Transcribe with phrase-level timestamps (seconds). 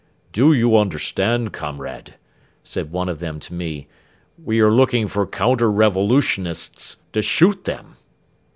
[0.33, 2.15] "Do you understand, 'Comrade,'"
[2.63, 3.87] said one of them to me,
[4.43, 7.97] "we are looking for counter revolutionists to shoot them?"